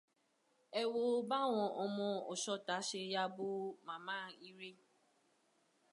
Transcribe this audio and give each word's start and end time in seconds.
Ẹ 0.79 0.81
wo 0.93 1.01
báwọn 1.29 1.67
ọmọ 1.83 2.07
ọ̀ṣọtà 2.31 2.75
ṣe 2.87 3.01
ya 3.13 3.23
bó 3.35 3.47
màmá 3.85 4.15
Ire. 4.47 4.69